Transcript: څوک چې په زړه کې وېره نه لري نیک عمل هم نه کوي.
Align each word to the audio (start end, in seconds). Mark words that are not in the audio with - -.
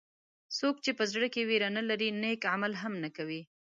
څوک 0.57 0.75
چې 0.83 0.91
په 0.97 1.03
زړه 1.11 1.27
کې 1.33 1.41
وېره 1.49 1.69
نه 1.77 1.83
لري 1.89 2.09
نیک 2.21 2.41
عمل 2.53 2.73
هم 2.81 2.93
نه 3.03 3.09
کوي. 3.17 3.41